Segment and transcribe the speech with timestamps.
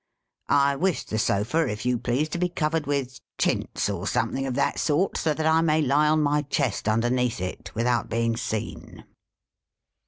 [0.49, 4.55] I wish the sofa, if you please, to be covered with chintz, or something of
[4.55, 9.03] that sort, so that I may lie on my chest, underneath it, without being seen.'